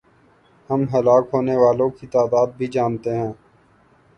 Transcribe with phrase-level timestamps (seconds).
[0.69, 3.31] ہم ہلاک ہونے والوں کی تعداد بھی جانتے ہیں۔